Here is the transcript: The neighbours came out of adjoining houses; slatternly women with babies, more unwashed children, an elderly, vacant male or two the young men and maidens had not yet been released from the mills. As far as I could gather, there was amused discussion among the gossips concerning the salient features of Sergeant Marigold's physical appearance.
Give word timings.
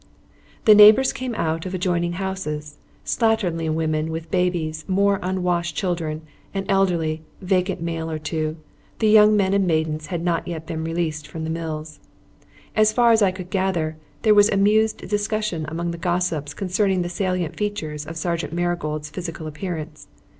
The 0.65 0.73
neighbours 0.73 1.13
came 1.13 1.35
out 1.35 1.67
of 1.67 1.75
adjoining 1.75 2.13
houses; 2.13 2.79
slatternly 3.05 3.71
women 3.71 4.09
with 4.09 4.31
babies, 4.31 4.83
more 4.87 5.19
unwashed 5.21 5.75
children, 5.75 6.23
an 6.55 6.65
elderly, 6.67 7.21
vacant 7.39 7.83
male 7.83 8.09
or 8.09 8.17
two 8.17 8.57
the 8.97 9.07
young 9.11 9.37
men 9.37 9.53
and 9.53 9.67
maidens 9.67 10.07
had 10.07 10.23
not 10.23 10.47
yet 10.47 10.65
been 10.65 10.83
released 10.83 11.27
from 11.27 11.43
the 11.43 11.51
mills. 11.51 11.99
As 12.75 12.91
far 12.91 13.11
as 13.11 13.21
I 13.21 13.29
could 13.29 13.51
gather, 13.51 13.95
there 14.23 14.33
was 14.33 14.49
amused 14.49 15.07
discussion 15.07 15.65
among 15.67 15.91
the 15.91 15.99
gossips 15.99 16.55
concerning 16.55 17.03
the 17.03 17.07
salient 17.07 17.55
features 17.55 18.07
of 18.07 18.17
Sergeant 18.17 18.53
Marigold's 18.53 19.11
physical 19.11 19.45
appearance. 19.45 20.07